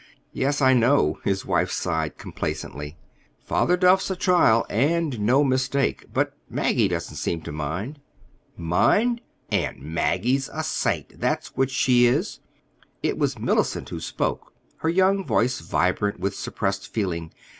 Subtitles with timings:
[0.33, 2.97] "Yes, I know." His wife sighed complacently.
[3.45, 6.07] "Father Duff's a trial, and no mistake.
[6.11, 7.99] But Maggie doesn't seem to mind."
[8.57, 9.21] "Mind!
[9.51, 12.39] Aunt Maggie's a saint—that's what she is!"
[13.03, 17.31] It was Mellicent who spoke, her young voice vibrant with suppressed feeling.